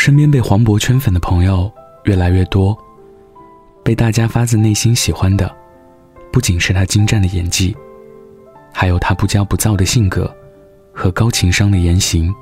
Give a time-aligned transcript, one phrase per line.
[0.00, 1.70] 身边被黄渤圈粉的朋友
[2.04, 2.74] 越来越多，
[3.84, 5.54] 被大家发自内心喜欢的，
[6.32, 7.76] 不仅是他精湛的演技，
[8.72, 10.34] 还有他不骄不躁的性格
[10.90, 12.34] 和高情商的言行。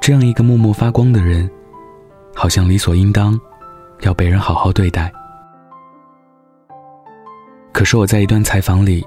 [0.00, 1.50] 这样一个默默发光的人，
[2.32, 3.36] 好像理所应当
[4.02, 5.12] 要被人好好对待。
[7.72, 9.04] 可是我在一段采访里，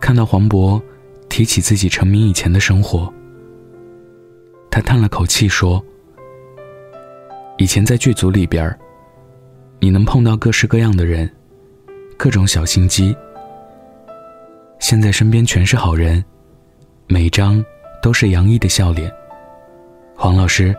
[0.00, 0.82] 看到黄渤
[1.28, 3.14] 提起自己成名以前的生活。
[4.74, 5.80] 他叹了口气说
[7.58, 8.76] ：“以前在剧组里边
[9.78, 11.30] 你能碰到各式各样的人，
[12.16, 13.16] 各种小心机。
[14.80, 16.24] 现在身边全是好人，
[17.06, 17.64] 每张
[18.02, 19.08] 都是洋溢的笑脸。
[20.16, 20.74] 黄老师，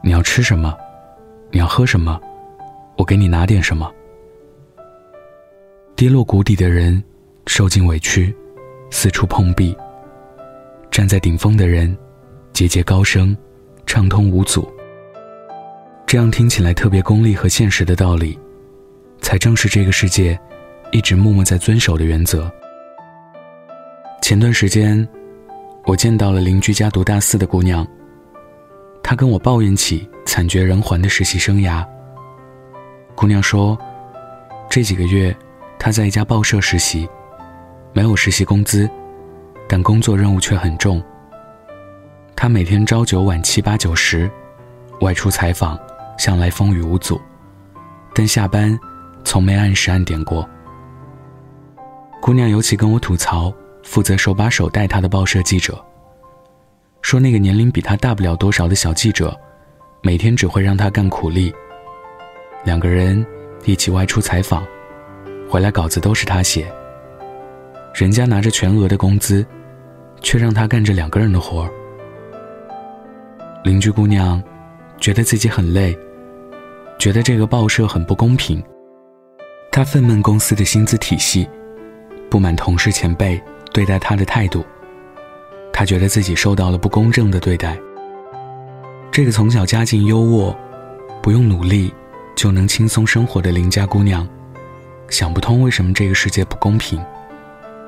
[0.00, 0.72] 你要吃什么？
[1.50, 2.20] 你要喝什么？
[2.96, 3.92] 我给你拿点什么。
[5.96, 7.02] 跌落谷底的人，
[7.48, 8.32] 受尽委屈，
[8.92, 9.76] 四处碰壁；
[10.88, 11.92] 站在顶峰的人。”
[12.54, 13.36] 节节高升，
[13.84, 14.72] 畅通无阻。
[16.06, 18.38] 这样听起来特别功利和现实的道理，
[19.20, 20.38] 才正是这个世界
[20.92, 22.48] 一直默默在遵守的原则。
[24.22, 25.06] 前段时间，
[25.84, 27.84] 我见到了邻居家读大四的姑娘，
[29.02, 31.84] 她跟我抱怨起惨绝人寰的实习生涯。
[33.16, 33.76] 姑娘说，
[34.70, 35.36] 这几个月
[35.76, 37.08] 她在一家报社实习，
[37.92, 38.88] 没有实习工资，
[39.68, 41.02] 但工作任务却很重。
[42.44, 44.30] 他每天朝九晚七八九十，
[45.00, 45.80] 外出采访，
[46.18, 47.18] 向来风雨无阻，
[48.14, 48.78] 但下班
[49.24, 50.46] 从没按时按点过。
[52.20, 53.50] 姑娘尤其跟我吐槽，
[53.82, 55.82] 负责手把手带她的报社记者，
[57.00, 59.34] 说那个年龄比她大不了多少的小记者，
[60.02, 61.50] 每天只会让她干苦力。
[62.62, 63.24] 两个人
[63.64, 64.62] 一起外出采访，
[65.48, 66.70] 回来稿子都是他写。
[67.94, 69.46] 人家拿着全额的工资，
[70.20, 71.70] 却让他干着两个人的活儿。
[73.64, 74.42] 邻居姑娘
[75.00, 75.98] 觉得自己很累，
[76.98, 78.62] 觉得这个报社很不公平。
[79.72, 81.48] 她愤懑公司的薪资体系，
[82.28, 84.62] 不满同事前辈对待她的态度。
[85.72, 87.74] 她觉得自己受到了不公正的对待。
[89.10, 90.54] 这个从小家境优渥，
[91.22, 91.90] 不用努力
[92.36, 94.28] 就能轻松生活的邻家姑娘，
[95.08, 97.02] 想不通为什么这个世界不公平，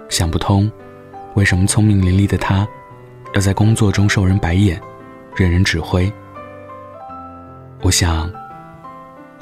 [0.09, 0.73] 想不通
[1.35, 2.67] 为什么聪明伶俐的她，
[3.35, 4.81] 要在工作中受人白眼。
[5.37, 6.11] 任人指挥。
[7.83, 8.33] 我想，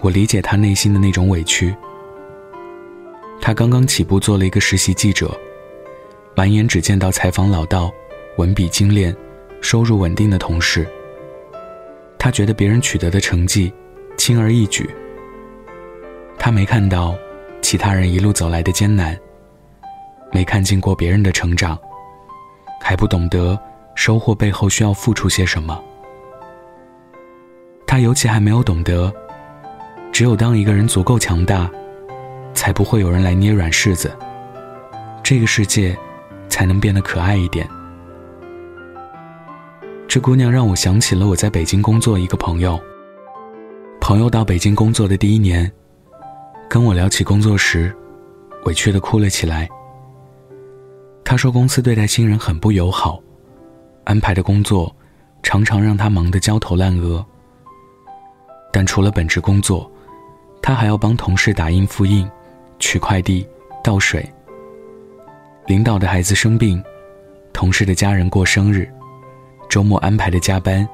[0.01, 1.75] 我理解他内心的那种委屈。
[3.41, 5.31] 他刚刚起步做了一个实习记者，
[6.35, 7.93] 满眼只见到采访老道、
[8.37, 9.15] 文笔精炼、
[9.61, 10.87] 收入稳定的同事。
[12.19, 13.73] 他觉得别人取得的成绩
[14.17, 14.89] 轻而易举。
[16.39, 17.15] 他没看到
[17.63, 19.19] 其他人一路走来的艰难，
[20.33, 21.79] 没看见过别人的成长，
[22.83, 23.59] 还不懂得。
[23.95, 25.83] 收获背后需要付出些什么？
[27.87, 29.13] 他尤其还没有懂得，
[30.13, 31.71] 只有当一个人足够强大，
[32.53, 34.11] 才不会有人来捏软柿子，
[35.23, 35.97] 这个世界
[36.49, 37.69] 才能变得可爱一点。
[40.09, 42.79] 这姑娘让我想起了我在北京工作一个朋友。
[44.01, 45.71] 朋友到北京工作的第一年，
[46.69, 47.95] 跟我聊起工作时，
[48.67, 49.69] 委屈的哭了起来。
[51.25, 53.24] 他说公司对待新人很不友好。
[54.05, 54.95] 安排的工作，
[55.43, 57.25] 常常让他忙得焦头烂额。
[58.73, 59.91] 但除了本职工作，
[60.63, 62.29] 他还要帮同事打印复印、
[62.79, 63.47] 取快递、
[63.83, 64.29] 倒水。
[65.67, 66.83] 领导的孩子生病，
[67.53, 68.89] 同事的家人过生日，
[69.69, 70.87] 周末安排的加班，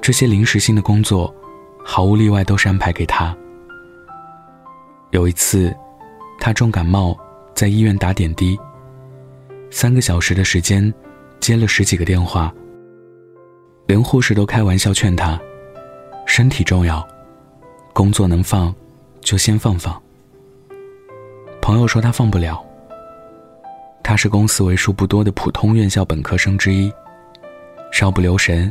[0.00, 1.34] 这些临时性的工作，
[1.84, 3.36] 毫无例外都是安排给他。
[5.10, 5.74] 有一次，
[6.38, 7.18] 他重感冒，
[7.54, 8.58] 在医院打点滴，
[9.70, 10.92] 三个小时的时间。
[11.48, 12.52] 接了十几个电话，
[13.86, 15.40] 连护士都开玩笑劝他
[16.28, 17.02] ：“身体重要，
[17.94, 18.74] 工作能放
[19.22, 19.98] 就先放放。”
[21.62, 22.62] 朋友说他放不了。
[24.04, 26.92] 他是公司为数不多的普通院校本科生之一，
[27.90, 28.70] 稍不留神，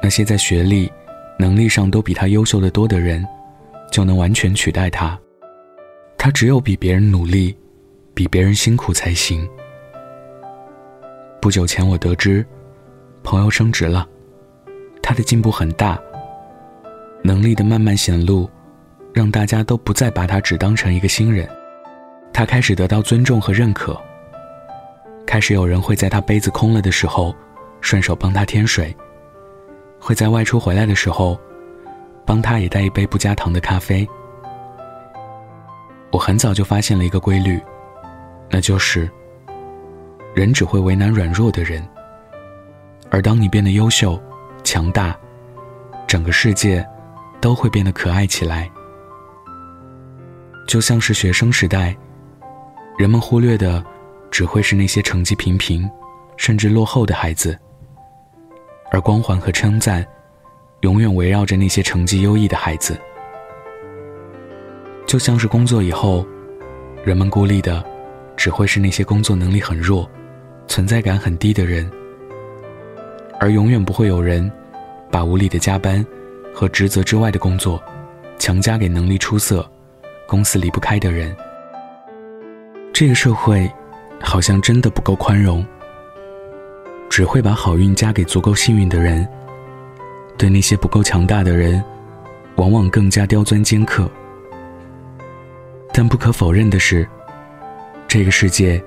[0.00, 0.88] 那些在学历、
[1.40, 3.26] 能力上都比他优秀的多的人，
[3.90, 5.18] 就能完全取代他。
[6.16, 7.52] 他只有比别人努力，
[8.14, 9.44] 比别人辛苦才行。
[11.50, 12.46] 不久前，我得知
[13.24, 14.06] 朋友升职了，
[15.02, 15.98] 他的进步很大，
[17.24, 18.48] 能力的慢慢显露，
[19.12, 21.48] 让大家都不再把他只当成一个新人。
[22.32, 24.00] 他开始得到尊重和认可，
[25.26, 27.34] 开始有人会在他杯子空了的时候，
[27.80, 28.96] 顺手帮他添水，
[29.98, 31.36] 会在外出回来的时候，
[32.24, 34.08] 帮他也带一杯不加糖的咖啡。
[36.12, 37.60] 我很早就发现了一个规律，
[38.48, 39.10] 那就是。
[40.34, 41.86] 人只会为难软弱的人，
[43.10, 44.20] 而当你变得优秀、
[44.62, 45.18] 强大，
[46.06, 46.86] 整个世界
[47.40, 48.70] 都会变得可爱起来。
[50.68, 51.96] 就像是学生时代，
[52.96, 53.84] 人们忽略的
[54.30, 55.90] 只会是那些成绩平平，
[56.36, 57.58] 甚至落后的孩子，
[58.92, 60.06] 而光环和称赞
[60.82, 62.96] 永远围绕着那些成绩优异的孩子。
[65.06, 66.24] 就像是工作以后，
[67.02, 67.84] 人们孤立的
[68.36, 70.08] 只会是那些工作能力很弱、
[70.70, 71.90] 存在感很低的人，
[73.40, 74.48] 而永远不会有人
[75.10, 76.06] 把无理的加班
[76.54, 77.82] 和职责之外的工作
[78.38, 79.68] 强加给能力出色、
[80.28, 81.36] 公司离不开的人。
[82.92, 83.68] 这个社会
[84.20, 85.66] 好像真的不够宽容，
[87.08, 89.26] 只会把好运加给足够幸运的人，
[90.38, 91.82] 对那些不够强大的人，
[92.54, 94.08] 往往更加刁钻尖刻。
[95.92, 97.04] 但不可否认的是，
[98.06, 98.80] 这个世界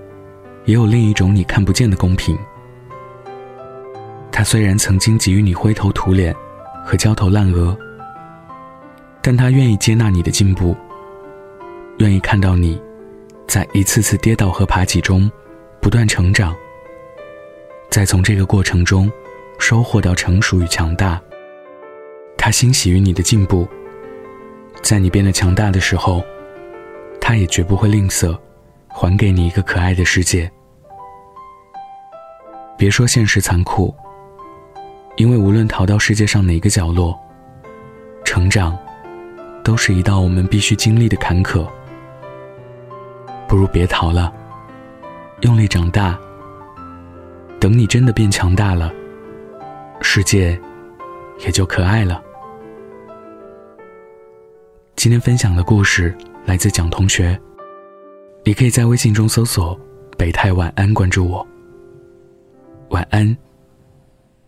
[0.66, 2.38] 也有另一种你看不见的公平。
[4.32, 6.36] 他虽然曾经给予你灰头土脸
[6.86, 7.78] 和焦头烂额，
[9.22, 10.76] 但他愿意接纳你的进步，
[12.00, 12.82] 愿意看到你
[13.48, 15.32] 在一次次跌倒和爬起中
[15.80, 16.56] 不断成长，
[17.90, 19.12] 再从这个过程中
[19.60, 21.22] 收获到成熟与强大。
[22.38, 23.68] 他欣喜于你的进步，
[24.82, 26.24] 在你变得强大的时候。
[27.26, 28.38] 他也绝不会吝啬，
[28.94, 30.50] 还给你一个可爱的世界。
[32.78, 33.94] 别说现实残酷，
[35.18, 37.20] 因为无论逃到世界上哪个角落，
[38.24, 38.78] 成长，
[39.64, 41.68] 都是一道我们必须经历的坎坷。
[43.48, 44.32] 不如别逃了，
[45.42, 46.18] 用力长大。
[47.60, 48.92] 等你真的变强大了，
[50.02, 50.60] 世界，
[51.46, 52.22] 也就可爱了。
[54.96, 56.16] 今天分享的故事。
[56.46, 57.40] 来自蒋同学，
[58.46, 59.80] 你可以在微信中搜索
[60.20, 61.48] “北太晚安”，关注我。
[62.90, 63.38] 晚安，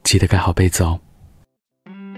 [0.03, 0.99] 记得盖好被子哦。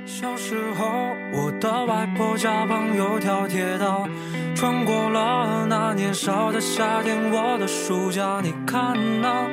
[0.04, 0.86] 小时候，
[1.34, 4.10] 我的外婆家旁有条铁道，
[4.56, 7.16] 穿过了那年少的夏天。
[7.30, 9.48] 我的暑假，你看那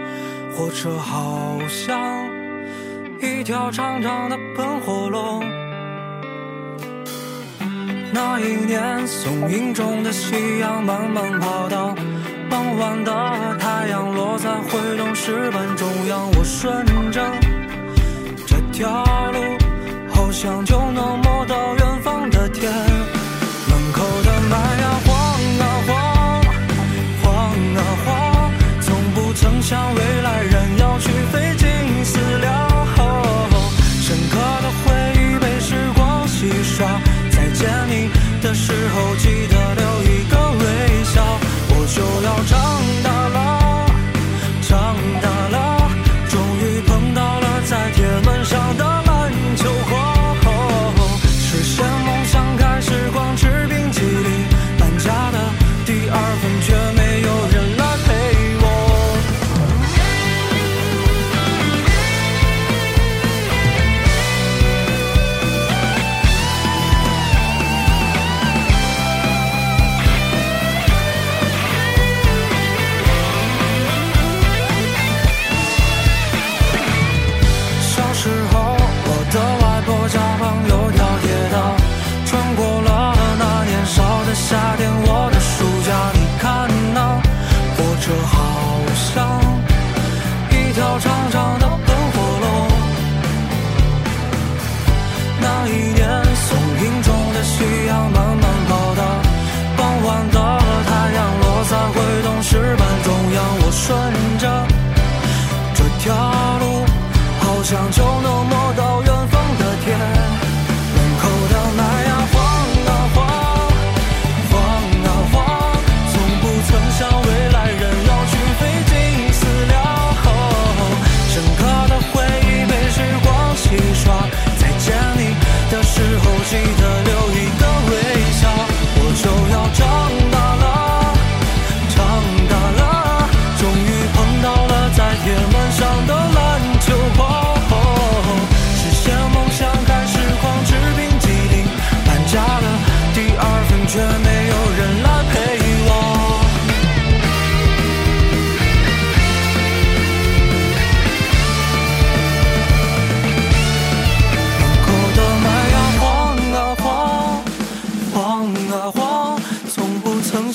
[0.56, 2.26] 火车好像
[3.20, 5.44] 一条长长的喷火龙。
[8.14, 11.94] 那一年，松影中的夕阳慢慢跑到
[12.54, 13.10] 傍晚的
[13.58, 16.30] 太阳落在挥动石板中央。
[16.36, 17.20] 我顺着
[18.46, 19.40] 这条路，
[20.14, 22.70] 好像就能摸到远方的天。
[22.70, 25.10] 门口的麦芽晃
[25.58, 25.90] 啊晃，
[27.24, 27.26] 晃
[27.74, 32.52] 啊晃，从不曾想未来人要去费尽思量。
[34.00, 36.86] 深刻的回忆被时光洗刷。
[37.32, 38.08] 再见你
[38.40, 39.53] 的时候，记得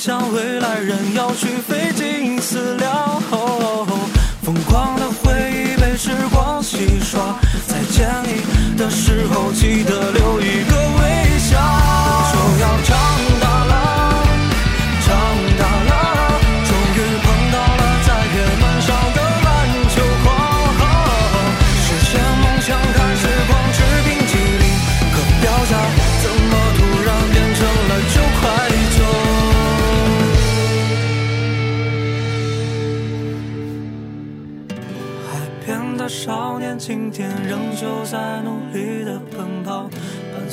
[0.02, 2.90] 向未来人要去费尽思量，
[3.32, 3.86] 哦，
[4.42, 11.58] 疯狂的回忆被时光洗刷，再见你的时候记得留一个微笑，
[12.32, 13.29] 就要长。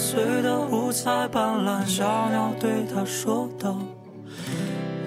[0.09, 3.77] 醉的五彩斑斓小鸟对他说道：“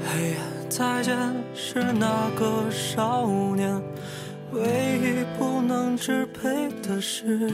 [0.05, 0.35] 嘿，
[0.69, 1.17] 再见。”
[1.55, 3.81] 是那个少年
[4.53, 4.61] 唯
[5.01, 7.51] 一不能支配的事。